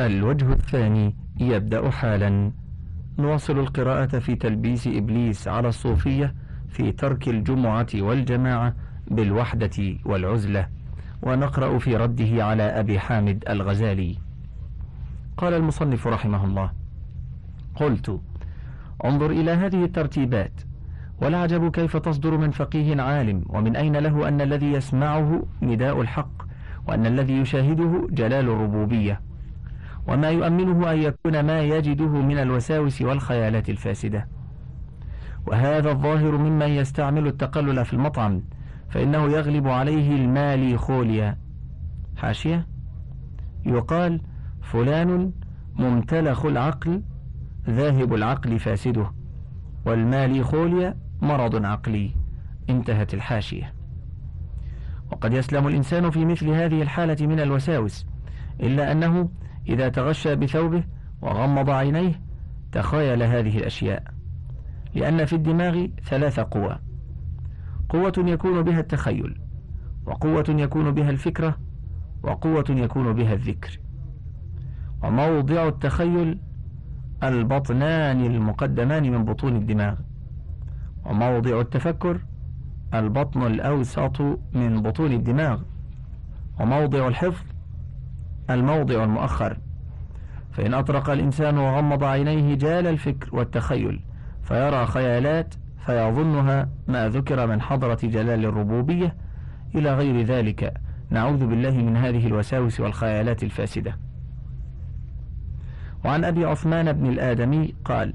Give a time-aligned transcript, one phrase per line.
[0.00, 2.52] الوجه الثاني يبدأ حالا.
[3.18, 6.34] نواصل القراءة في تلبيس إبليس على الصوفية
[6.68, 8.74] في ترك الجمعة والجماعة
[9.10, 10.68] بالوحدة والعزلة
[11.22, 14.18] ونقرأ في رده على أبي حامد الغزالي.
[15.36, 16.70] قال المصنف رحمه الله
[17.74, 18.20] قلت
[19.04, 20.60] انظر إلى هذه الترتيبات
[21.22, 26.42] والعجب كيف تصدر من فقيه عالم ومن أين له أن الذي يسمعه نداء الحق
[26.88, 29.25] وأن الذي يشاهده جلال الربوبية.
[30.08, 34.28] وما يؤمنه أن يكون ما يجده من الوساوس والخيالات الفاسدة.
[35.46, 38.42] وهذا الظاهر ممن يستعمل التقلل في المطعم
[38.88, 41.38] فإنه يغلب عليه المالي خوليا.
[42.16, 42.66] حاشية؟
[43.66, 44.20] يقال
[44.62, 45.32] فلان
[45.74, 47.02] ممتلخ العقل
[47.70, 49.12] ذاهب العقل فاسده
[49.86, 52.10] والمالي خوليا مرض عقلي.
[52.70, 53.72] انتهت الحاشية.
[55.12, 58.06] وقد يسلم الإنسان في مثل هذه الحالة من الوساوس
[58.60, 59.28] إلا أنه
[59.68, 60.84] إذا تغشى بثوبه
[61.22, 62.20] وغمض عينيه
[62.72, 64.02] تخيل هذه الأشياء.
[64.94, 66.78] لأن في الدماغ ثلاث قوى.
[67.88, 69.40] قوة يكون بها التخيل
[70.06, 71.56] وقوة يكون بها الفكرة
[72.22, 73.80] وقوة يكون بها الذكر.
[75.02, 76.38] وموضع التخيل
[77.22, 79.94] البطنان المقدمان من بطون الدماغ.
[81.04, 82.20] وموضع التفكر
[82.94, 84.20] البطن الأوسط
[84.52, 85.62] من بطون الدماغ.
[86.60, 87.55] وموضع الحفظ
[88.50, 89.58] الموضع المؤخر.
[90.52, 94.00] فإن أطرق الإنسان وغمض عينيه جال الفكر والتخيل
[94.42, 95.54] فيرى خيالات
[95.86, 99.16] فيظنها ما ذكر من حضرة جلال الربوبية.
[99.74, 100.74] إلى غير ذلك
[101.10, 103.98] نعوذ بالله من هذه الوساوس والخيالات الفاسدة.
[106.04, 108.14] وعن أبي عثمان بن الآدمي قال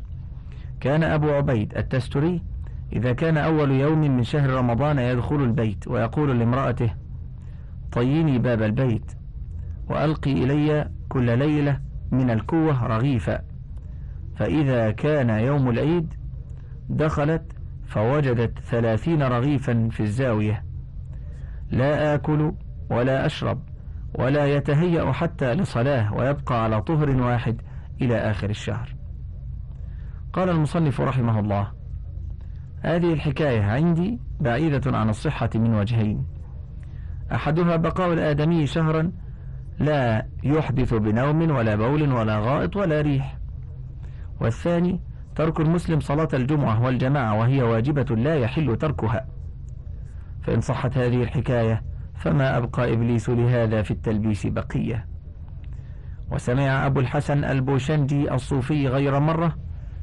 [0.79, 2.41] كان أبو عبيد التستري
[2.93, 6.93] إذا كان أول يوم من شهر رمضان يدخل البيت ويقول لامرأته
[7.91, 9.11] طيني باب البيت
[9.91, 11.79] وألقي إلي كل ليلة
[12.11, 13.41] من الكوة رغيفا.
[14.35, 16.13] فإذا كان يوم العيد
[16.89, 17.43] دخلت
[17.87, 20.63] فوجدت ثلاثين رغيفا في الزاوية.
[21.71, 22.53] لا آكل
[22.89, 23.61] ولا أشرب
[24.19, 27.61] ولا يتهيأ حتى لصلاة ويبقى على طهر واحد
[28.01, 28.95] إلى آخر الشهر.
[30.33, 31.71] قال المصنف رحمه الله
[32.81, 36.25] هذه الحكاية عندي بعيدة عن الصحة من وجهين.
[37.31, 39.11] أحدها بقاء الآدمي شهرا
[39.79, 43.37] لا يحدث بنوم ولا بول ولا غائط ولا ريح.
[44.41, 44.99] والثاني
[45.35, 49.25] ترك المسلم صلاة الجمعة والجماعة وهي واجبة لا يحل تركها.
[50.43, 51.83] فإن صحت هذه الحكاية
[52.15, 55.07] فما أبقى إبليس لهذا في التلبيس بقية.
[56.31, 59.55] وسمع أبو الحسن البوشنجي الصوفي غير مرة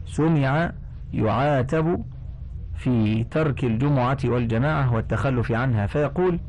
[0.06, 0.72] سمع
[1.12, 2.04] يعاتب
[2.74, 6.40] في ترك الجمعة والجماعة والتخلف عنها فيقول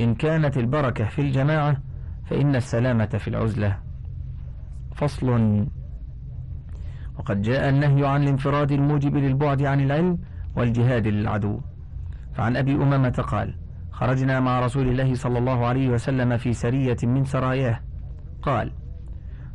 [0.00, 1.76] إن كانت البركة في الجماعة
[2.30, 3.78] فإن السلامة في العزلة
[4.94, 5.66] فصل.
[7.18, 10.18] وقد جاء النهي عن الانفراد الموجب للبعد عن العلم
[10.56, 11.60] والجهاد للعدو.
[12.34, 13.54] فعن أبي أمامة قال
[13.90, 17.80] خرجنا مع رسول الله صلى الله عليه وسلم في سرية من سراياه.
[18.42, 18.72] قال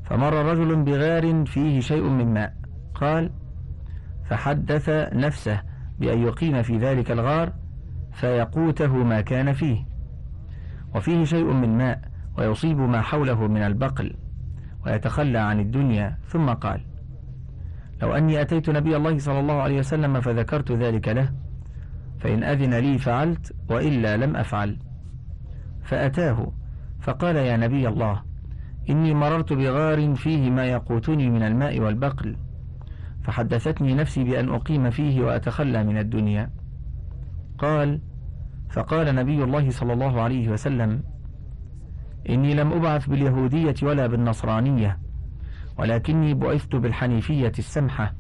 [0.04, 2.54] فمر رجل بغار فيه شيء من ماء.
[2.96, 3.32] قال
[4.26, 5.62] فحدث نفسه
[6.00, 7.54] بأن يقيم في ذلك الغار
[8.12, 9.86] فيقوته ما كان فيه.
[10.96, 14.16] وفيه شيء من ماء ويصيب ما حوله من البقل
[14.86, 16.18] ويتخلى عن الدنيا.
[16.28, 16.82] ثم قال
[18.02, 21.34] لو أني أتيت نبي الله صلى الله عليه وسلم فذكرت ذلك له
[22.20, 24.80] فإن أذن لي فعلت وإلا لم أفعل.
[25.84, 26.52] فأتاه
[27.02, 28.22] فقال يا نبي الله
[28.90, 32.38] إني مررت بغار فيه ما يقوتني من الماء والبقل
[33.24, 36.50] فحدثتني نفسي بأن أقيم فيه وأتخلى من الدنيا.
[37.58, 38.02] قال
[38.70, 41.04] فقال نبي الله صلى الله عليه وسلم
[42.30, 45.00] إني لم أبعث باليهودية ولا بالنصرانية
[45.78, 48.14] ولكني بعثت بالحنيفية السمحة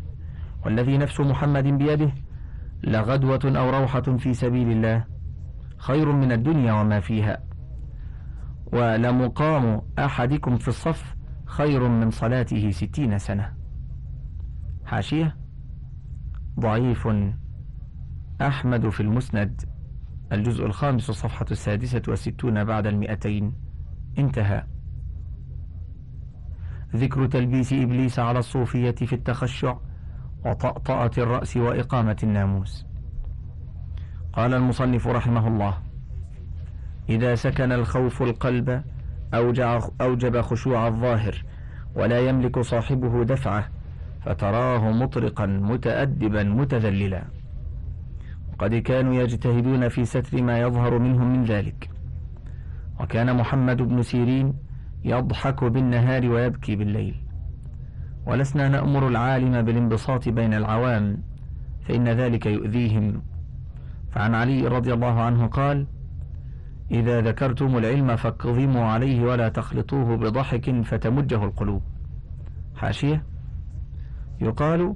[0.65, 2.11] والذي نفس محمد بيده
[2.83, 5.05] لغدوة أو روحة في سبيل الله
[5.77, 7.43] خير من الدنيا وما فيها.
[8.73, 11.15] ولمقام أحدكم في الصف
[11.45, 13.53] خير من صلاته ستين سنة.
[14.85, 15.37] حاشية؟
[16.59, 17.07] ضعيف.
[18.41, 19.61] أحمد في المسند
[20.31, 23.53] الجزء الخامس الصفحة السادسة والستون بعد المئتين.
[24.19, 24.63] انتهى.
[26.95, 29.77] ذكر تلبيس إبليس على الصوفية في التخشع
[30.45, 32.85] وطأطأة الرأس وإقامة الناموس.
[34.33, 35.77] قال المصنف رحمه الله
[37.09, 38.83] إذا سكن الخوف القلب
[40.01, 41.43] أوجب خشوع الظاهر
[41.95, 43.69] ولا يملك صاحبه دفعه
[44.25, 47.23] فتراه مطرقا متأدبا متذللا.
[48.53, 51.89] وقد كانوا يجتهدون في ستر ما يظهر منهم من ذلك.
[52.99, 54.53] وكان محمد بن سيرين
[55.03, 57.15] يضحك بالنهار ويبكي بالليل.
[58.25, 61.23] ولسنا نأمر العالم بالانبساط بين العوام
[61.87, 63.21] فإن ذلك يؤذيهم.
[64.11, 65.87] فعن علي رضي الله عنه قال
[66.91, 71.81] إذا ذكرتم العلم فاكظموا عليه ولا تخلطوه بضحك فتمجه القلوب.
[72.75, 73.23] حاشية
[74.41, 74.95] يقال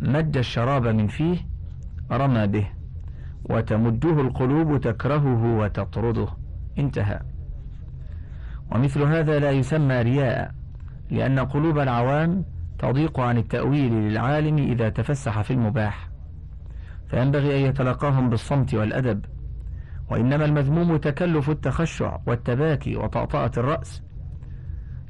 [0.00, 1.38] مج الشراب من فيه
[2.12, 2.68] رمى به
[3.50, 6.28] وتمجه القلوب تكرهه وتطرده.
[6.78, 7.20] انتهى.
[8.72, 10.54] ومثل هذا لا يسمى رياء
[11.10, 12.44] لأن قلوب العوام
[12.78, 16.08] تضيق عن التأويل للعالم إذا تفسح في المباح.
[17.06, 19.24] فينبغي أن يتلقاهم بالصمت والأدب
[20.10, 24.02] وإنما المذموم تكلف التخشع والتباكي وطأطأة الرأس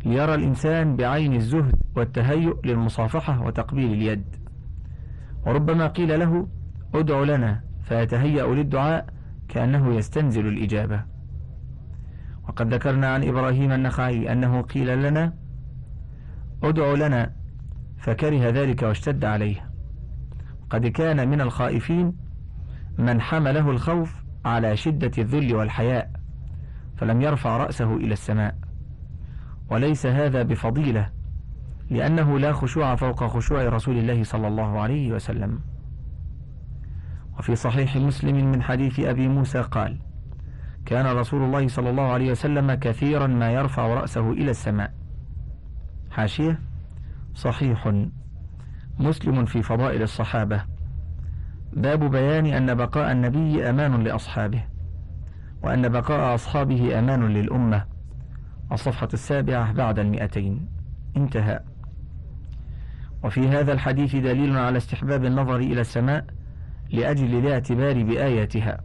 [0.05, 4.37] ليرى الإنسان بعين الزهد والتهيؤ للمصافحة وتقبيل اليد.
[5.47, 6.49] وربما قيل له
[6.94, 7.61] ادع لنا.
[7.82, 9.06] فيتهيأ للدعاء
[9.49, 11.16] كأنه يستنزل الإجابة.
[12.49, 15.33] وقد ذكرنا عن إبراهيم النخعي أنه قيل لنا
[16.63, 17.33] ادع لنا.
[17.99, 19.71] فكره ذلك واشتد عليه.
[20.71, 22.17] قد كان من الخائفين
[22.99, 26.11] من حمله الخوف على شدة الذل والحياء
[26.97, 28.55] فلم يرفع رأسه إلى السماء.
[29.71, 31.11] وليس هذا بفضيلة
[31.91, 35.61] لأنه لا خشوع فوق خشوع رسول الله صلى الله عليه وسلم.
[37.39, 39.99] وفي صحيح مسلم من حديث أبي موسى قال
[40.87, 44.93] كان رسول الله صلى الله عليه وسلم كثيرا ما يرفع رأسه إلى السماء.
[46.11, 46.61] حاشية؟
[47.35, 47.93] صحيح.
[48.99, 50.62] مسلم في فضائل الصحابة.
[51.73, 54.65] باب بيان أن بقاء النبي أمان لأصحابه
[55.62, 57.85] وأن بقاء أصحابه أمان للأمة.
[58.73, 60.69] الصفحة السابعة بعد المئتين.
[61.17, 61.61] انتهى.
[63.25, 66.25] وفي هذا الحديث دليل على استحباب النظر إلى السماء
[66.91, 68.81] لأجل الاعتبار بآياتها.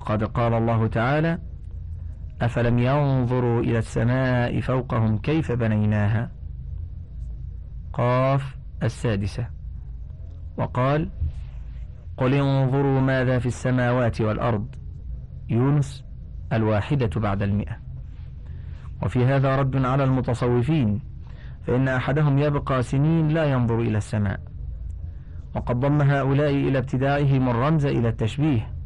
[0.00, 1.38] وقد قال الله تعالى
[2.42, 6.30] أفلم ينظروا إلى السماء فوقهم كيف بنيناها؟
[7.92, 9.46] قاف السادسة.
[10.56, 11.10] وقال
[12.16, 14.66] قل انظروا ماذا في السماوات والأرض.
[15.48, 16.04] يونس
[16.52, 17.76] الواحدة بعد المئة.
[19.02, 21.00] وفي هذا رد على المتصوفين
[21.66, 24.40] فإن أحدهم يبقى سنين لا ينظر إلى السماء.
[25.54, 28.79] وقد ضم هؤلاء إلى ابتداعهم الرمز إلى التشبيه.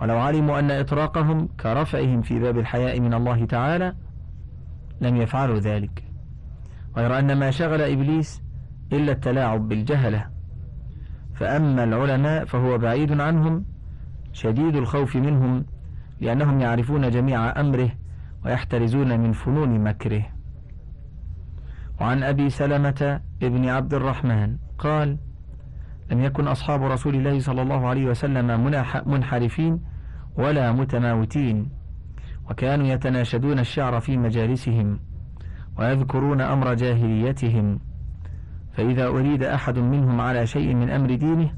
[0.00, 3.94] ولو علموا أن إطراقهم كرفعهم في باب الحياء من الله تعالى
[5.00, 6.04] لم يفعلوا ذلك.
[6.96, 8.42] غير أن ما شغل إبليس
[8.92, 10.26] إلا التلاعب بالجهلة.
[11.34, 13.64] فأما العلماء فهو بعيد عنهم
[14.32, 15.64] شديد الخوف منهم
[16.20, 17.90] لأنهم يعرفون جميع أمره
[18.44, 20.26] ويحترزون من فنون مكره.
[22.00, 25.18] وعن أبي سلمة ابن عبد الرحمن قال
[26.10, 28.64] لم يكن أصحاب رسول الله صلى الله عليه وسلم
[29.06, 29.80] منحرفين
[30.36, 31.68] ولا متماوتين
[32.50, 35.00] وكانوا يتناشدون الشعر في مجالسهم
[35.78, 37.80] ويذكرون أمر جاهليتهم.
[38.72, 41.50] فإذا أريد أحد منهم على شيء من أمر دينه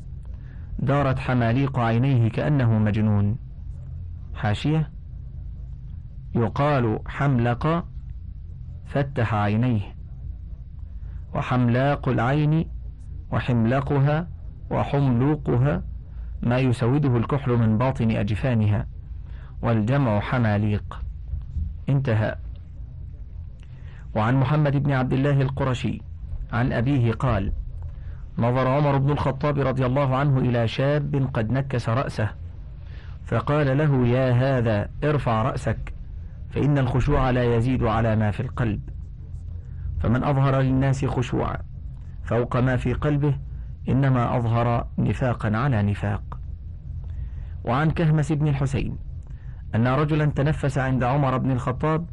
[0.78, 3.36] دارت حماليق عينيه كأنه مجنون.
[4.34, 4.90] حاشية
[6.34, 7.84] يقال حملق
[8.86, 9.80] فتح عينيه
[11.34, 12.70] وحملاق العين
[13.32, 14.28] وحملقها
[14.70, 15.82] وحملوقها
[16.42, 18.86] ما يسوده الكحل من باطن أجفانها
[19.62, 21.02] والجمع حماليق.
[21.88, 22.36] انتهى.
[24.14, 26.02] وعن محمد بن عبد الله القرشي
[26.52, 27.52] عن أبيه قال
[28.38, 32.28] نظر عمر بن الخطاب رضي الله عنه إلى شاب قد نكس رأسه
[33.24, 35.92] فقال له يا هذا ارفع رأسك
[36.50, 38.80] فإن الخشوع لا يزيد على ما في القلب.
[40.00, 41.56] فمن أظهر للناس خشوعا
[42.24, 43.38] فوق ما في قلبه
[43.88, 46.40] إنما أظهر نفاقا على نفاق.
[47.64, 48.98] وعن كهمس بن الحسين
[49.74, 52.06] أن رجلا تنفس عند عمر بن الخطاب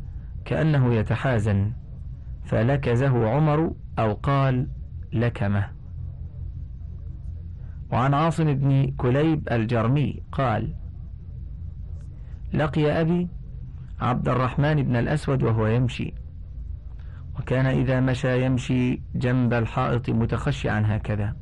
[0.46, 1.72] كأنه يتحازن
[2.44, 4.67] فلكزه عمر أو قال
[5.13, 5.70] لكمه.
[7.91, 10.74] وعن عاصم بن كليب الجرمي قال
[12.53, 13.27] لقي أبي
[14.00, 16.13] عبد الرحمن بن الأسود وهو يمشي
[17.39, 21.36] وكان إذا مشى يمشي جنب الحائط متخشعا هكذا.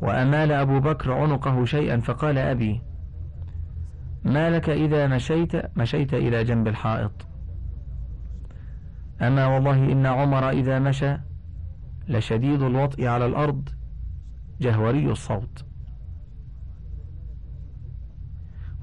[0.00, 2.82] وأمال أبو بكر عنقه شيئا فقال أبي
[4.24, 7.26] ما لك إذا مشيت مشيت إلى جنب الحائط؟
[9.20, 11.16] أما والله إن عمر إذا مشى
[12.08, 13.68] لشديد الوطء على الأرض
[14.60, 15.64] جهوري الصوت.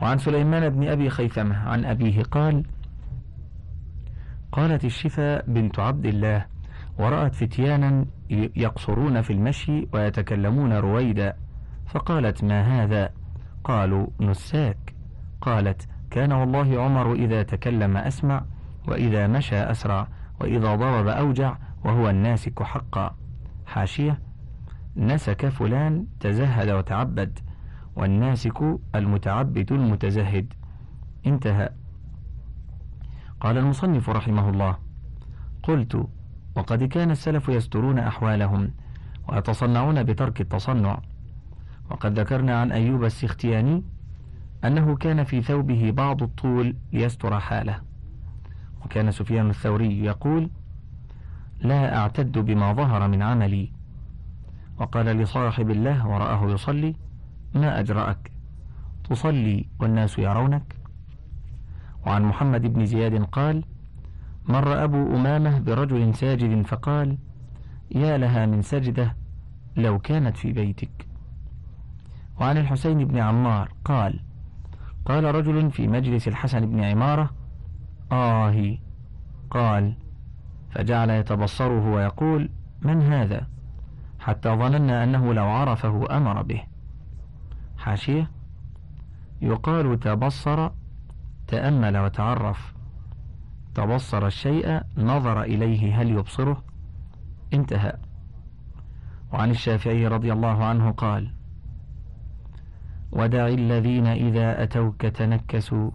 [0.01, 2.63] وعن سليمان بن أبي خيثمة عن أبيه قال
[4.51, 6.45] قالت الشفا بنت عبد الله
[6.99, 11.33] ورأت فتيانا يقصرون في المشي ويتكلمون رويدا.
[11.85, 13.09] فقالت ما هذا؟
[13.63, 14.95] قالوا نساك.
[15.41, 18.45] قالت كان والله عمر إذا تكلم أسمع
[18.87, 20.07] وإذا مشى أسرع
[20.41, 23.15] وإذا ضرب أوجع وهو الناسك حقا.
[23.65, 24.19] حاشية
[24.97, 27.39] نسك فلان تزهد وتعبد
[27.95, 30.53] والناسك المتعبد المتزهد.
[31.25, 31.69] انتهى.
[33.39, 34.77] قال المصنف رحمه الله
[35.63, 36.07] قلت
[36.55, 38.71] وقد كان السلف يسترون أحوالهم
[39.29, 40.99] ويتصنعون بترك التصنع.
[41.89, 43.83] وقد ذكرنا عن أيوب السختياني
[44.65, 47.81] أنه كان في ثوبه بعض الطول ليستر حاله.
[48.85, 50.49] وكان سفيان الثوري يقول
[51.59, 53.71] لا أعتد بما ظهر من عملي.
[54.77, 56.95] وقال لصاحب الله ورآه يصلي
[57.55, 58.31] ما أجرأك؟
[59.09, 60.75] تصلي والناس يرونك.
[62.05, 63.63] وعن محمد بن زياد قال
[64.47, 67.17] مر أبو أمامة برجل ساجد فقال
[67.91, 69.15] يا لها من سجدة
[69.77, 71.07] لو كانت في بيتك.
[72.39, 74.19] وعن الحسين بن عمار قال
[75.05, 77.29] قال رجل في مجلس الحسن بن عمارة
[78.11, 78.77] آه
[79.49, 79.93] قال
[80.71, 82.49] فجعل يتبصره ويقول
[82.81, 83.47] من هذا؟
[84.19, 86.63] حتى ظننا أنه لو عرفه أمر به.
[87.77, 88.31] حاشية؟
[89.41, 90.69] يقال تبصر
[91.47, 92.73] تأمل وتعرف.
[93.75, 96.63] تبصر الشيء نظر إليه هل يبصره؟
[97.53, 97.93] انتهى.
[99.33, 101.31] وعن الشافعي رضي الله عنه قال
[103.11, 105.91] ودع الذين إذا أتوك تنكسوا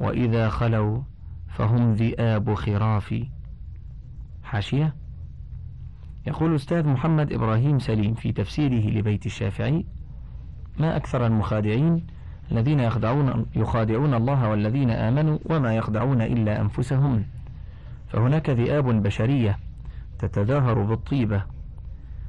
[0.00, 1.02] وإذا خلوا
[1.48, 3.24] فهم ذئاب خراف.
[4.42, 4.94] حاشية.
[6.26, 9.86] يقول أستاذ محمد إبراهيم سليم في تفسيره لبيت الشافعي
[10.78, 12.06] ما أكثر المخادعين
[12.52, 17.24] الذين يخدعون يخادعون الله والذين آمنوا وما يخدعون إلا أنفسهم.
[18.08, 19.58] فهناك ذئاب بشرية
[20.18, 21.42] تتظاهر بالطيبة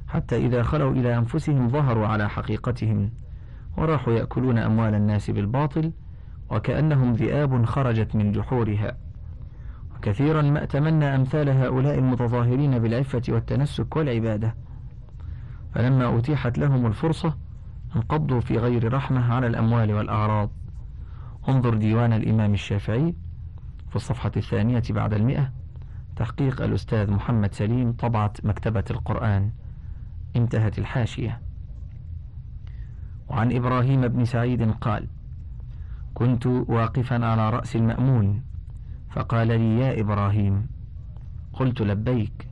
[0.08, 3.10] حتى إذا خلوا إلى أنفسهم ظهروا على حقيقتهم
[3.76, 5.92] وراحوا يأكلون أموال الناس بالباطل
[6.50, 8.96] وكأنهم ذئاب خرجت من جحورها.
[9.96, 14.54] وكثيرا ما أتمنى أمثال هؤلاء المتظاهرين بالعفة والتنسك والعبادة.
[15.74, 17.34] فلما أتيحت لهم الفرصة
[17.96, 20.50] انقضوا في غير رحمة على الأموال والأعراض.
[21.48, 23.14] انظر ديوان الإمام الشافعي
[23.90, 25.52] في الصفحة الثانية بعد المئة
[26.16, 29.50] تحقيق الأستاذ محمد سليم طبعة مكتبة القرآن.
[30.36, 31.40] انتهت الحاشية.
[33.28, 35.06] وعن إبراهيم بن سعيد قال
[36.14, 38.42] كنت واقفا على رأس المأمون
[39.10, 40.66] فقال لي يا إبراهيم
[41.52, 42.48] قلت لبيك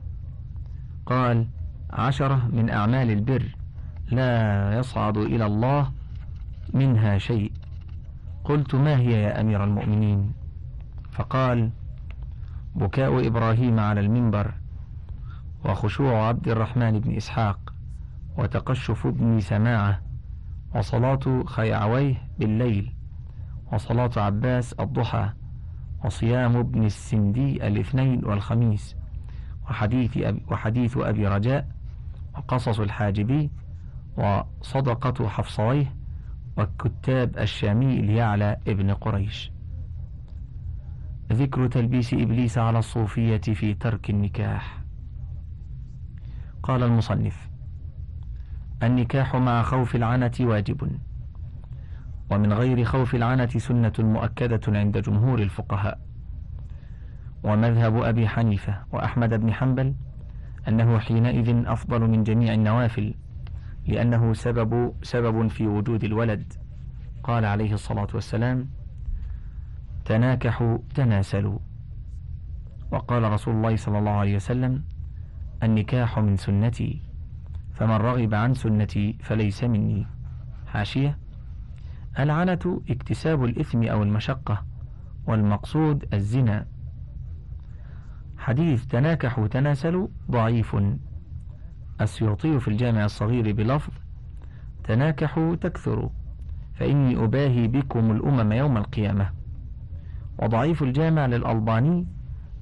[1.05, 1.47] قال
[1.89, 3.55] عشرة من أعمال البر
[4.11, 5.91] لا يصعد إلى الله
[6.73, 7.51] منها شيء.
[8.43, 10.33] قلت ما هي يا أمير المؤمنين؟
[11.11, 11.69] فقال
[12.75, 14.53] بكاء إبراهيم على المنبر
[15.65, 17.73] وخشوع عبد الرحمن بن إسحاق
[18.37, 20.01] وتقشف ابن سماعة
[20.75, 22.93] وصلاة خيعويه بالليل
[23.73, 25.29] وصلاة عباس الضحى
[26.05, 28.95] وصيام ابن السندي الاثنين والخميس
[29.69, 31.67] وحديث أبي, وحديث أبي رجاء
[32.35, 33.49] وقصص الحاجبي
[34.17, 35.95] وصدقة حفصويه
[36.57, 39.51] والكتاب الشامي ليعلى ابن قريش.
[41.31, 44.81] ذكر تلبيس إبليس على الصوفية في ترك النكاح.
[46.63, 47.49] قال المصنف
[48.83, 50.99] النكاح مع خوف العنة واجب
[52.31, 55.99] ومن غير خوف العنة سنة مؤكدة عند جمهور الفقهاء.
[57.43, 59.95] ومذهب أبي حنيفة وأحمد بن حنبل
[60.67, 63.13] أنه حينئذ أفضل من جميع النوافل.
[63.87, 66.53] لأنه سبب سبب في وجود الولد.
[67.23, 68.69] قال عليه الصلاة والسلام
[70.05, 71.59] تناكحوا تناسلوا.
[72.91, 74.83] وقال رسول الله صلى الله عليه وسلم
[75.63, 77.01] النكاح من سنتي
[77.73, 80.07] فمن رغب عن سنتي فليس مني.
[80.67, 81.17] حاشية
[82.19, 84.65] العنة اكتساب الإثم أو المشقة
[85.27, 86.67] والمقصود الزنا.
[88.37, 90.75] حديث تناكحوا تناسلوا ضعيف.
[92.01, 93.93] السيوطي في الجامع الصغير بلفظ
[94.83, 96.09] تناكحوا تكثروا
[96.73, 99.29] فإني أباهي بكم الأمم يوم القيامة.
[100.39, 102.07] وضعيف الجامع للألباني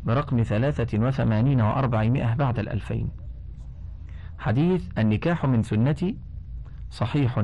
[0.06, 3.10] برقم ثلاثة وثمانين وأربعمائة بعد الألفين.
[4.40, 6.18] حديث النكاح من سنتي
[6.90, 7.40] صحيح.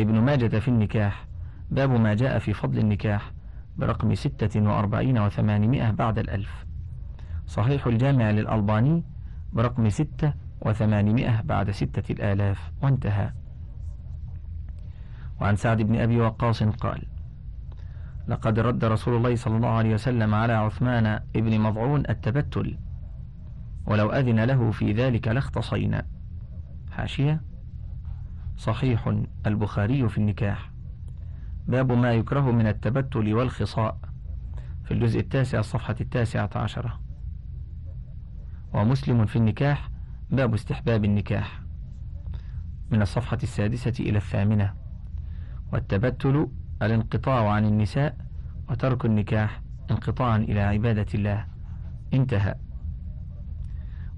[0.00, 1.26] ابن ماجة في النكاح
[1.70, 3.32] باب ما جاء في فضل النكاح
[3.76, 6.66] برقم ستة وأربعين وثمانمائة بعد الألف.
[7.46, 9.04] صحيح الجامع للألباني
[9.52, 12.72] برقم ستة وثمانمائة بعد ستة الآلاف.
[12.82, 13.32] وانتهى.
[15.40, 17.02] وعن سعد بن أبي وقاص قال
[18.28, 22.78] لقد رد رسول الله صلى الله عليه وسلم على عثمان ابن مضعون التبتل
[23.86, 26.06] ولو أذن له في ذلك لاختصينا.
[26.90, 27.42] حاشية.
[28.56, 29.14] صحيح
[29.46, 30.70] البخاري في النكاح.
[31.66, 33.98] باب ما يكره من التبتل والخصاء
[34.84, 37.00] في الجزء التاسع الصفحة التاسعة عشرة.
[38.74, 39.90] ومسلم في النكاح
[40.30, 41.60] باب استحباب النكاح
[42.90, 44.74] من الصفحة السادسة إلى الثامنة.
[45.72, 46.48] والتبتل
[46.82, 48.16] الانقطاع عن النساء
[48.70, 51.46] وترك النكاح انقطاعا إلى عبادة الله.
[52.14, 52.54] انتهى.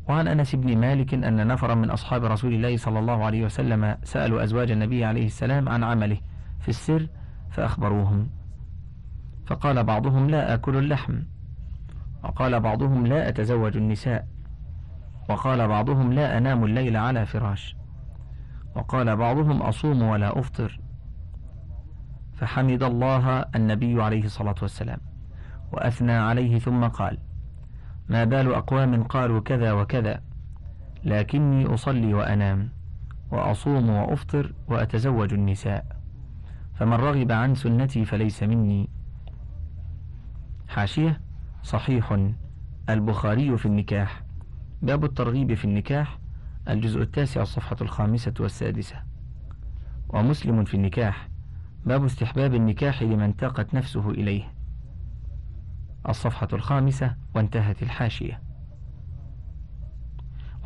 [0.09, 4.45] وعن أنس بن مالك أن نفرا من أصحاب رسول الله صلى الله عليه وسلم سألوا
[4.45, 6.19] أزواج النبي عليه السلام عن عمله
[6.61, 7.09] في السر
[7.51, 8.29] فأخبروهم.
[9.47, 11.23] فقال بعضهم لا آكل اللحم.
[12.25, 14.29] وقال بعضهم لا أتزوج النساء.
[15.29, 17.77] وقال بعضهم لا أنام الليل على فراش.
[18.75, 20.81] وقال بعضهم أصوم ولا أفطر.
[22.35, 24.99] فحمد الله النبي عليه الصلاة والسلام.
[25.73, 27.19] وأثنى عليه ثم قال
[28.09, 30.23] ما بال أقوام قالوا كذا وكذا
[31.05, 32.69] لكني أصلي وأنام
[33.31, 35.87] وأصوم وأفطر وأتزوج النساء
[36.75, 38.89] فمن رغب عن سنتي فليس مني.
[40.69, 41.21] حاشية
[41.63, 42.19] صحيح
[42.91, 44.23] البخاري في النكاح.
[44.83, 46.19] باب الترغيب في النكاح
[46.69, 48.97] الجزء التاسع الصفحة الخامسة والسادسة.
[50.09, 51.29] ومسلم في النكاح
[51.87, 54.53] باب استحباب النكاح لمن تاقت نفسه إليه.
[56.09, 58.43] الصفحة الخامسة وانتهت الحاشية.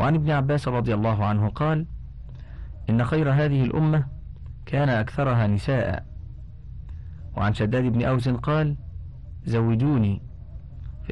[0.01, 1.87] وعن ابن عباس رضي الله عنه قال
[2.91, 4.07] إن خير هذه الأمة
[4.67, 6.07] كان أكثرها نساء.
[7.37, 8.77] وعن شداد بن أوس قال
[9.45, 10.23] زوجوني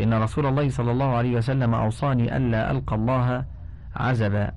[0.01, 3.45] فإن رسول الله صلى الله عليه وسلم أوصاني ألا ألقى الله
[3.97, 4.53] عزبا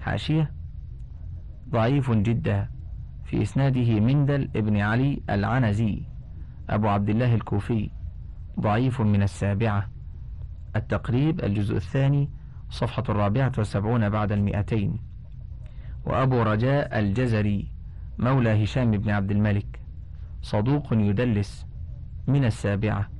[0.00, 0.52] حاشية
[1.68, 2.68] ضعيف جدا
[3.24, 6.02] في إسناده مندل ابن علي العنزي
[6.70, 7.90] أبو عبد الله الكوفي
[8.60, 9.88] ضعيف من السابعة
[10.76, 12.30] التقريب الجزء الثاني
[12.68, 14.98] صفحة الرابعة والسبعون بعد المئتين
[16.04, 17.72] وأبو رجاء الجزري
[18.18, 19.80] مولى هشام بن عبد الملك
[20.42, 21.66] صدوق يدلس
[22.26, 23.19] من السابعة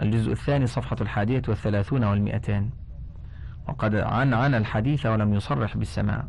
[0.00, 2.70] الجزء الثاني صفحة الحادية والثلاثون والمئتان
[3.68, 6.28] وقد عن عن الحديث ولم يصرح بالسماع.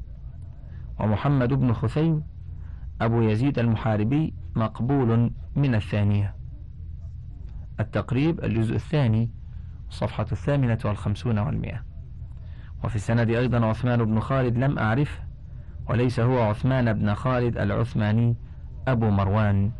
[0.99, 2.23] ومحمد بن خثيم
[3.01, 6.35] أبو يزيد المحاربي مقبول من الثانية.
[7.79, 9.31] التقريب الجزء الثاني
[9.89, 11.83] صفحة الثامنة والخمسون والمئة.
[12.83, 15.23] وفي السند أيضا عثمان بن خالد لم أعرفه
[15.89, 18.35] وليس هو عثمان بن خالد العثماني
[18.87, 19.71] أبو مروان.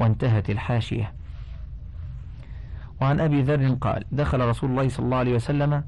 [0.00, 1.14] وانتهت الحاشية.
[3.00, 5.84] وعن أبي ذر قال دخل رسول الله صلى الله عليه وسلم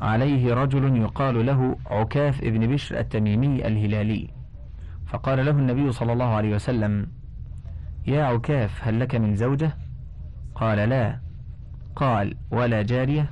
[0.00, 4.28] عليه رجل يقال له عكاف ابن بشر التميمي الهلالي
[5.06, 7.06] فقال له النبي صلى الله عليه وسلم
[8.06, 9.76] يا عكاف هل لك من زوجة؟
[10.54, 11.20] قال لا.
[11.96, 13.30] قال ولا جارية؟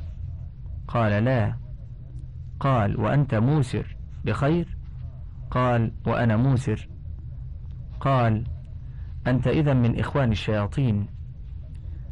[0.89, 1.57] قال لا.
[2.61, 4.77] قال وأنت موسر بخير؟
[5.51, 6.89] قال وأنا موسر.
[8.01, 8.45] قال
[9.27, 11.07] أنت إذا من إخوان الشياطين.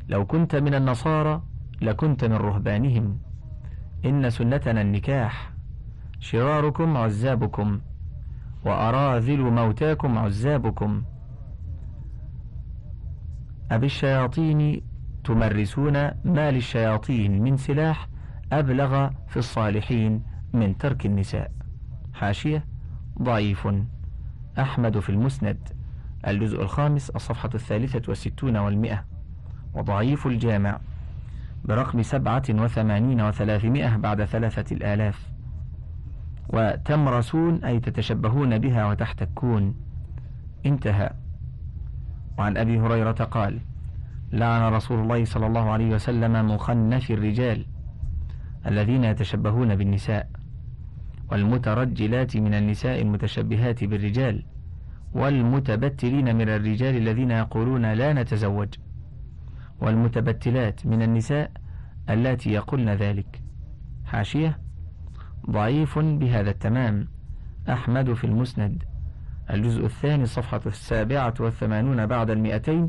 [0.08, 1.42] لو كنت من النصارى
[1.82, 3.18] لكنت من رهبانهم.
[4.04, 5.52] إن سنتنا النكاح.
[6.20, 7.80] شراركم عزابكم.
[8.64, 11.02] وأراذل موتاكم عزابكم.
[13.70, 14.82] أبالشياطين
[15.24, 15.92] تمرسون
[16.24, 18.08] ما للشياطين من سلاح
[18.52, 21.52] أبلغ في الصالحين من ترك النساء.
[22.14, 22.64] حاشية.
[23.22, 23.68] ضعيف.
[24.58, 25.68] أحمد في المسند.
[26.26, 29.15] الجزء الخامس الصفحة الثالثة والستون والمئة.
[29.76, 30.78] وضعيف الجامع
[31.64, 35.28] برقم سبعة وثمانين وثلاثمائة بعد ثلاثة الآلاف.
[36.48, 39.74] وتمرسون أي تتشبهون بها وتحتكون
[40.66, 41.10] انتهى.
[42.38, 43.60] وعن أبي هريرة قال
[44.32, 47.66] لعن رسول الله صلى الله عليه وسلم مخنث الرجال
[48.66, 50.28] الذين يتشبهون بالنساء
[51.30, 54.42] والمترجلات من النساء المتشبهات بالرجال
[55.12, 58.68] والمتبتلين من الرجال الذين يقولون لا نتزوج.
[59.80, 61.50] والمتبتلات من النساء
[62.10, 63.42] اللاتي يقولن ذلك.
[64.04, 64.58] حاشية
[65.50, 67.08] ضعيف بهذا التمام.
[67.68, 68.84] أحمد في المسند.
[69.50, 72.88] الجزء الثاني صفحة السابعة والثمانون بعد المئتين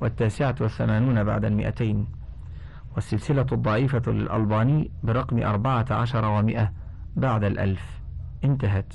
[0.00, 2.06] والتاسعة والثمانون بعد المئتين.
[2.94, 6.72] والسلسلة الضعيفة للألباني برقم أربعة عشر ومئة
[7.16, 8.00] بعد الألف.
[8.44, 8.94] انتهت.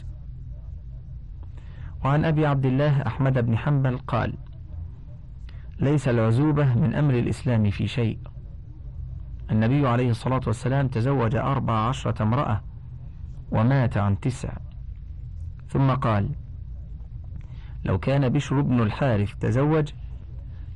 [2.05, 4.33] وعن أبي عبد الله أحمد بن حنبل قال
[5.79, 8.19] ليس العزوبة من أمر الإسلام في شيء.
[9.51, 12.61] النبي عليه الصلاة والسلام تزوج أربع عشرة امرأة
[13.51, 14.53] ومات عن تسع.
[15.69, 16.29] ثم قال
[17.85, 19.91] لو كان بشر بن الحارث تزوج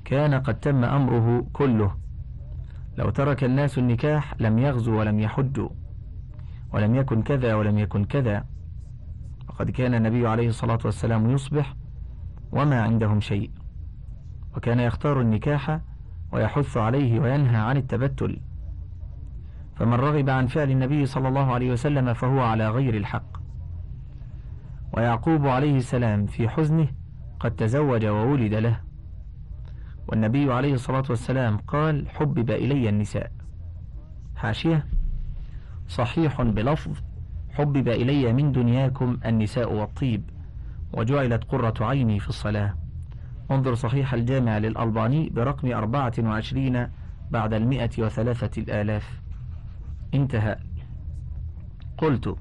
[0.06, 1.96] كان قد تم أمره كله.
[2.98, 5.70] لو ترك الناس النكاح لم يغزوا ولم يحجوا
[6.74, 8.46] ولم يكن كذا ولم يكن كذا.
[9.50, 11.76] وقد كان النبي عليه الصلاة والسلام يصبح
[12.52, 13.52] وما عندهم شيء.
[14.58, 15.80] وكان يختار النكاح
[16.32, 18.40] ويحث عليه وينهى عن التبتل.
[19.76, 23.38] فمن رغب عن فعل النبي صلى الله عليه وسلم فهو على غير الحق.
[24.94, 26.88] ويعقوب عليه السلام في حزنه
[27.40, 28.80] قد تزوج وولد له.
[30.08, 33.32] والنبي عليه الصلاة والسلام قال حبب إلي النساء
[34.36, 34.86] حاشية
[35.88, 36.92] صحيح بلفظ
[37.52, 40.30] حبب إلي من دنياكم النساء والطيب
[40.94, 42.81] وجعلت قرة عيني في الصلاة.
[43.52, 46.88] انظر صحيح الجامع للألباني برقم أربعة وعشرين
[47.32, 49.22] بعد المئة وثلاثة الآلاف.
[50.14, 50.58] انتهى.
[51.98, 52.36] قلت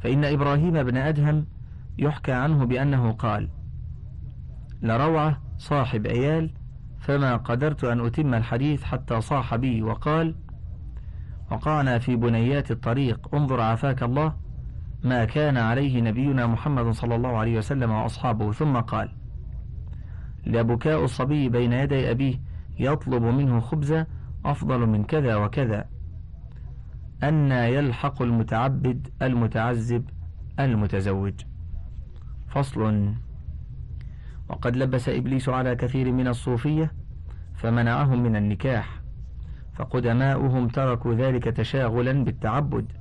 [0.00, 1.46] فإن إبراهيم بن أدهم
[1.98, 3.48] يحكى عنه بأنه قال
[4.82, 6.50] لروعة صاحب عيال
[7.00, 10.34] فما قدرت أن أتم الحديث حتى صاح بي وقال
[11.50, 14.34] وقعنا في بنيات الطريق انظر عافاك الله
[15.04, 18.52] ما كان عليه نبينا محمد صلى الله عليه وسلم وأصحابه.
[18.52, 19.23] ثم قال
[20.46, 22.40] لبكاء الصبي بين يدي أبيه
[22.78, 24.06] يطلب منه خبزا
[24.44, 25.84] أفضل من كذا وكذا.
[27.22, 30.10] أن يلحق المتعبد المتعذب
[30.60, 31.34] المتزوج.
[32.48, 33.12] فصل.
[34.48, 36.92] وقد لبس إبليس على كثير من الصوفية
[37.54, 39.00] فمنعهم من النكاح.
[39.74, 42.92] فقدماؤهم تركوا ذلك تشاغلا بالتعبد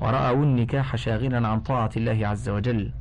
[0.00, 2.92] ورأوا النكاح شاغلا عن طاعة الله عز وجل.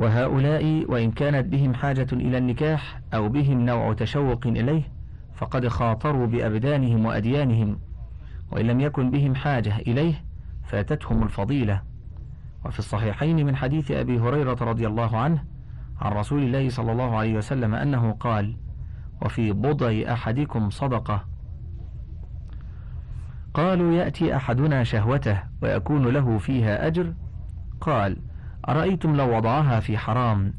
[0.00, 4.82] وهؤلاء وإن كانت بهم حاجة إلى النكاح أو بهم نوع تشوق إليه
[5.34, 7.78] فقد خاطروا بأبدانهم وأديانهم
[8.52, 10.24] وإن لم يكن بهم حاجة إليه
[10.64, 11.82] فاتتهم الفضيلة.
[12.64, 15.44] وفي الصحيحين من حديث أبي هريرة رضي الله عنه
[16.00, 18.56] عن رسول الله صلى الله عليه وسلم أنه قال
[19.22, 21.24] وفي بضع أحدكم صدقة.
[23.54, 27.14] قالوا يأتي أحدنا شهوته ويكون له فيها أجر.
[27.80, 28.16] قال
[28.68, 30.54] أرأيتم لو وضعها في حرام؟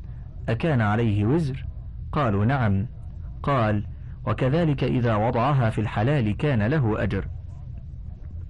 [0.50, 1.66] أكان عليه وزر؟
[2.12, 2.88] قالوا نعم.
[3.44, 3.86] قال
[4.26, 7.28] وكذلك إذا وضعها في الحلال كان له أجر.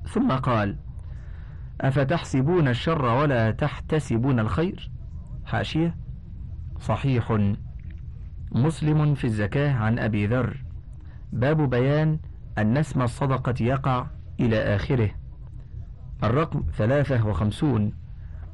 [0.06, 0.78] ثم قال
[1.82, 4.92] أفتحسبون الشر ولا تحتسبون الخير؟
[5.46, 5.96] حاشية.
[6.80, 7.38] صحيح.
[8.52, 10.64] مسلم في الزكاة عن أبي ذر.
[11.34, 12.20] باب بيان
[12.58, 14.08] أن اسم الصدقة يقع
[14.40, 15.10] إلى آخره.
[16.24, 17.94] الرقم ثلاثة وخمسون.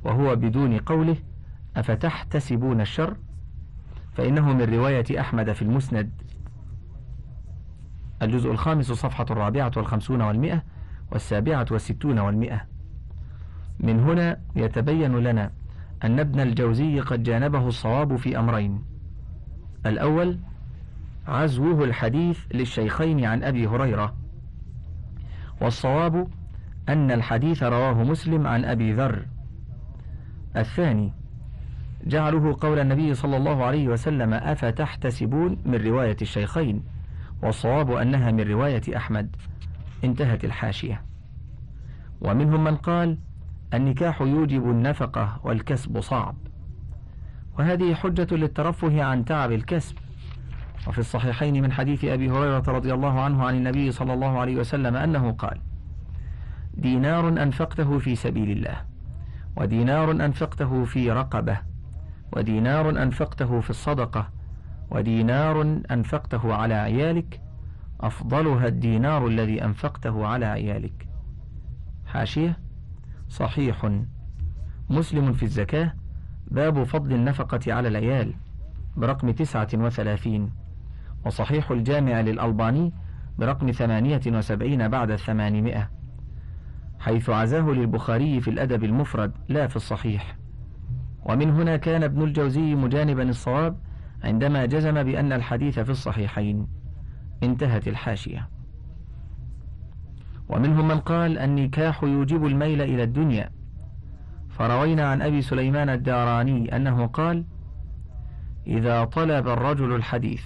[0.04, 1.16] وهو بدون قوله
[1.76, 3.18] أفتحتسبون الشر؟
[4.14, 6.12] فإنه من رواية أحمد في المسند.
[8.22, 10.64] الجزء الخامس صفحة الرابعة والخمسون والمئة
[11.12, 12.62] والسابعة والستون والمئة.
[13.80, 15.52] من هنا يتبين لنا
[16.04, 18.84] أن ابن الجوزي قد جانبه الصواب في أمرين.
[19.86, 20.40] الأول
[21.28, 24.16] عزوه الحديث للشيخين عن أبي هريرة.
[25.62, 26.28] والصواب
[26.90, 29.26] أن الحديث رواه مسلم عن أبي ذر.
[30.58, 31.14] الثاني
[32.06, 36.84] جعله قول النبي صلى الله عليه وسلم أفتحتسبون من رواية الشيخين؟
[37.44, 39.36] والصواب أنها من رواية أحمد.
[40.04, 41.02] انتهت الحاشية.
[42.22, 43.18] ومنهم من قال
[43.74, 46.36] النكاح يوجب النفقة والكسب صعب.
[47.60, 49.96] وهذه حجة للترفه عن تعب الكسب.
[50.88, 54.96] وفي الصحيحين من حديث أبي هريرة رضي الله عنه عن النبي صلى الله عليه وسلم
[54.96, 55.60] أنه قال
[56.74, 58.87] دينار أنفقته في سبيل الله.
[59.58, 61.58] ودينار أنفقته في رقبة
[62.34, 64.30] ودينار أنفقته في الصدقة
[64.92, 67.42] ودينار أنفقته على عيالك
[68.02, 71.08] أفضلها الدينار الذي أنفقته على عيالك.
[72.06, 72.60] حاشية
[73.30, 73.92] صحيح.
[74.90, 75.94] مسلم في الزكاة
[76.48, 78.34] باب فضل النفقة على العيال
[78.98, 80.52] برقم تسعة وثلاثين.
[81.26, 82.94] وصحيح الجامع للألباني
[83.38, 85.97] برقم ثمانية وسبعين بعد الثمانمائة.
[87.00, 90.38] حيث عزاه للبخاري في الأدب المفرد لا في الصحيح.
[91.26, 93.78] ومن هنا كان ابن الجوزي مجانبا الصواب
[94.24, 96.68] عندما جزم بأن الحديث في الصحيحين.
[97.44, 98.50] انتهت الحاشية.
[100.50, 103.50] ومنهم من قال النكاح يوجب الميل إلى الدنيا.
[104.50, 107.46] فروينا عن أبي سليمان الداراني أنه قال
[108.68, 110.44] إذا طلب الرجل الحديث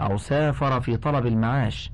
[0.00, 1.92] أو سافر في طلب المعاش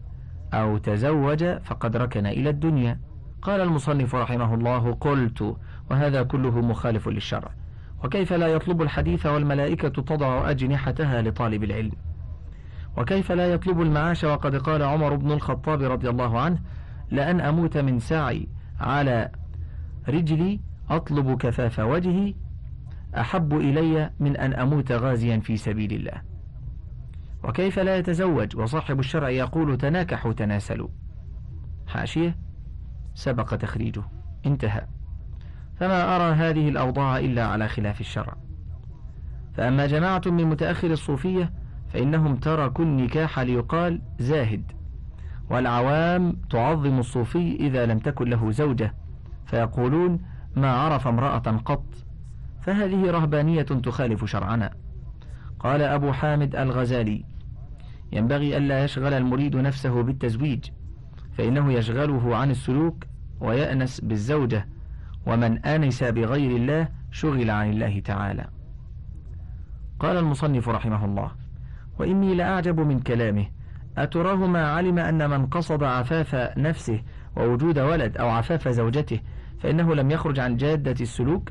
[0.55, 3.01] أو تزوج فقد ركن إلى الدنيا.
[3.44, 5.57] قال المصنف رحمه الله قلت
[5.90, 7.50] وهذا كله مخالف للشرع.
[8.04, 11.92] وكيف لا يطلب الحديث والملائكة تضع أجنحتها لطالب العلم؟
[12.96, 16.59] وكيف لا يطلب المعاش؟ وقد قال عمر بن الخطاب رضي الله عنه
[17.11, 18.48] لأن أموت من سعي
[18.80, 19.30] على
[20.09, 22.35] رجلي أطلب كفاف وجهي
[23.16, 26.22] أحب إلي من أن أموت غازيا في سبيل الله.
[27.44, 30.88] وكيف لا يتزوج؟ وصاحب الشرع يقول تناكحوا تناسلوا.
[31.87, 32.43] حاشية.
[33.14, 34.03] سبق تخريجه.
[34.46, 34.87] انتهى.
[35.77, 38.37] فما أرى هذه الأوضاع إلا على خلاف الشرع.
[39.55, 41.53] فأما جماعة من متأخر الصوفية
[41.92, 44.72] فإنهم تركوا النكاح ليقال زاهد.
[45.50, 48.94] والعوام تعظم الصوفي إذا لم تكن له زوجة.
[49.46, 50.20] فيقولون
[50.57, 51.85] ما عرف امرأة قط.
[52.62, 54.70] فهذه رهبانية تخالف شرعنا.
[55.59, 57.24] قال أبو حامد الغزالي
[58.12, 60.64] ينبغي ألا يشغل المريد نفسه بالتزويج.
[61.38, 63.05] فإنه يشغله عن السلوك
[63.40, 64.68] ويأنس بالزوجة
[65.27, 68.47] ومن آنس بغير الله شغل عن الله تعالى.
[70.01, 71.31] قال المصنف رحمه الله
[71.99, 73.47] وإني لأعجب من كلامه.
[73.99, 77.03] أتراه ما علم أن من قصد عفاف نفسه
[77.37, 79.20] ووجود ولد أو عفاف زوجته
[79.61, 81.51] فإنه لم يخرج عن جادة السلوك؟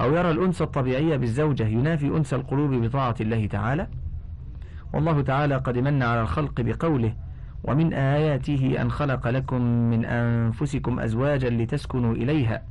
[0.00, 3.88] أو يرى الأنس الطبيعية بالزوجة ينافي أنس القلوب بطاعة الله تعالى؟
[4.94, 7.14] والله تعالى قد من على الخلق بقوله
[7.68, 12.62] ومن آياته أن خلق لكم من أنفسكم أزواجا لتسكنوا إليها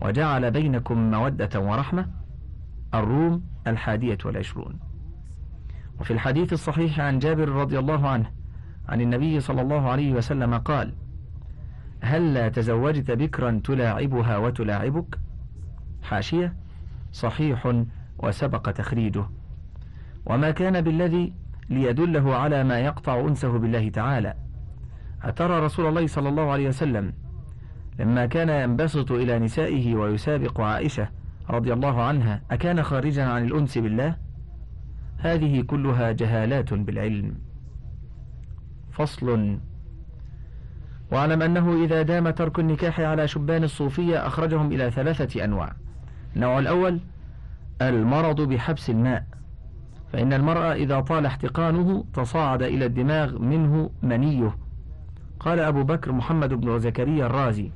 [0.00, 2.06] وجعل بينكم مودة ورحمة.
[2.94, 4.78] الروم الحادية والعشرون.
[6.00, 8.30] وفي الحديث الصحيح عن جابر رضي الله عنه
[8.88, 10.94] عن النبي صلى الله عليه وسلم قال
[12.00, 15.18] هل لا تزوجت بكرا تلاعبها وتلاعبك؟
[16.02, 16.54] حاشية
[17.12, 17.84] صحيح
[18.18, 19.24] وسبق تخريجه.
[20.26, 21.32] وما كان بالذي
[21.70, 24.34] ليدله على ما يقطع أنسه بالله تعالى.
[25.22, 27.12] أترى رسول الله صلى الله عليه وسلم
[27.98, 31.08] لما كان ينبسط إلى نسائه ويسابق عائشة
[31.50, 34.16] رضي الله عنها أكان خارجا عن الأنس بالله؟
[35.18, 37.34] هذه كلها جهالات بالعلم.
[38.90, 39.58] فصل.
[41.12, 45.72] واعلم أنه إذا دام ترك النكاح على شبان الصوفية أخرجهم إلى ثلاثة أنواع.
[46.36, 47.00] النوع الأول
[47.82, 49.24] المرض بحبس الماء.
[50.12, 54.56] فإن المرأة إذا طال احتقانه تصاعد إلى الدماغ منه منيه.
[55.40, 57.70] قال أبو بكر محمد بن زكريا الرازي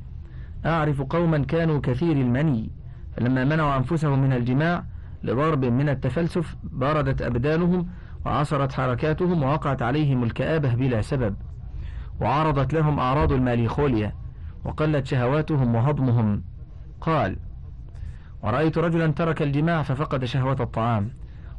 [0.67, 2.71] أعرف قوما كانوا كثير المني
[3.17, 4.85] فلما منعوا أنفسهم من الجماع
[5.23, 7.87] لضرب من التفلسف بردت أبدانهم
[8.27, 11.35] وعصرت حركاتهم ووقعت عليهم الكآبة بلا سبب
[12.21, 14.13] وعرضت لهم أعراض الماليخوليا
[14.65, 16.43] وقلت شهواتهم وهضمهم.
[17.01, 17.37] قال
[18.43, 21.11] ورأيت رجلا ترك الجماع ففقد شهوة الطعام.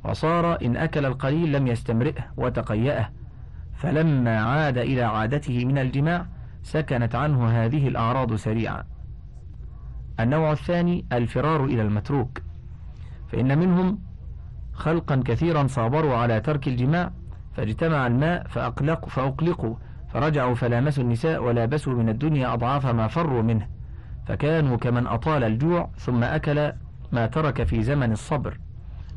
[0.04, 3.10] وصار إن أكل القليل لم يستمرئه وتقيأه
[3.74, 6.26] فلما عاد إلى عادته من الجماع
[6.63, 8.84] سكنت عنه هذه الأعراض سريعا.
[10.20, 12.42] النوع الثاني الفرار إلى المتروك
[13.32, 14.00] فإن منهم
[14.74, 17.12] خلقا كثيرا صابروا على ترك الجماع
[17.54, 19.76] فاجتمع الماء فأقلق فأقلقوا
[20.13, 23.68] فرجعوا فلامسوا النساء ولابسوا من الدنيا أضعاف ما فروا منه
[24.26, 26.72] فكانوا كمن أطال الجوع ثم أكل
[27.12, 28.58] ما ترك في زمن الصبر.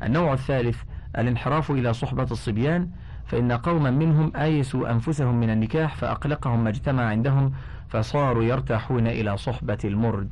[0.03, 0.77] النوع الثالث
[1.17, 2.89] الانحراف إلى صحبة الصبيان
[3.25, 7.51] فإن قوما منهم آيسوا أنفسهم من النكاح فأقلقهم ما اجتمع عندهم
[7.87, 10.29] فصاروا يرتاحون إلى صحبة المرد.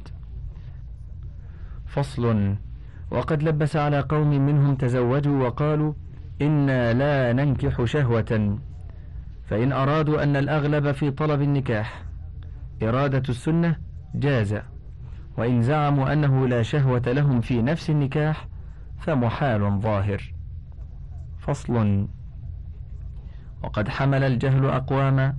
[1.85, 2.55] فصل
[3.11, 5.93] وقد لبس على قوم منهم تزوجوا وقالوا
[6.41, 8.57] إنا لا ننكح شهوة.
[9.45, 12.03] فإن أرادوا أن الأغلب في طلب النكاح
[12.83, 13.75] إرادة السنة
[14.15, 14.55] جاز
[15.37, 18.47] وإن زعموا أنه لا شهوة لهم في نفس النكاح
[18.99, 20.33] فمحال ظاهر.
[21.39, 22.07] فصل.
[23.63, 25.35] وقد حمل الجهل أقواما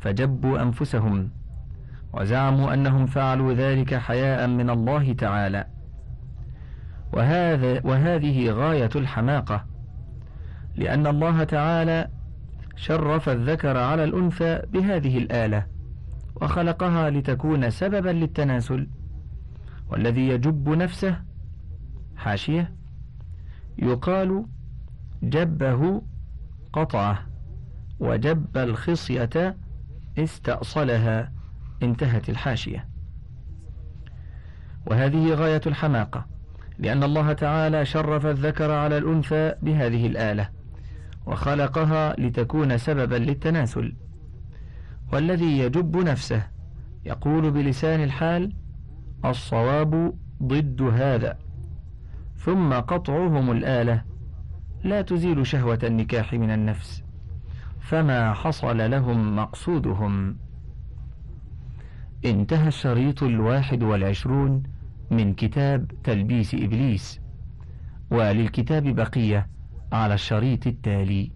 [0.00, 1.30] فجبوا أنفسهم
[2.12, 5.66] وزعموا أنهم فعلوا ذلك حياء من الله تعالى.
[7.12, 9.64] وهذا وهذه غاية الحماقة
[10.76, 12.08] لأن الله تعالى
[12.76, 15.66] شرف الذكر على الأنثى بهذه الآلة
[16.36, 18.88] وخلقها لتكون سببا للتناسل
[19.88, 21.16] والذي يجب نفسه
[22.16, 22.72] حاشية
[23.78, 24.46] يقال
[25.22, 26.02] جبه
[26.72, 27.26] قطعة
[28.00, 29.56] وجب الخصية
[30.18, 31.32] استأصلها
[31.82, 32.88] انتهت الحاشية.
[34.86, 36.26] وهذه غاية الحماقة
[36.78, 40.48] لأن الله تعالى شرف الذكر على الأنثى بهذه الآلة
[41.26, 43.96] وخلقها لتكون سببا للتناسل.
[45.12, 46.42] والذي يجب نفسه
[47.04, 48.52] يقول بلسان الحال
[49.24, 51.38] الصواب ضد هذا.
[52.44, 54.02] ثم قطعهم الآلة.
[54.84, 57.02] لا تزيل شهوة النكاح من النفس.
[57.80, 60.36] فما حصل لهم مقصودهم.
[62.24, 64.62] انتهى الشريط الواحد والعشرون
[65.10, 67.20] من كتاب تلبيس إبليس.
[68.10, 69.48] وللكتاب بقية
[69.92, 71.30] على الشريط التالي.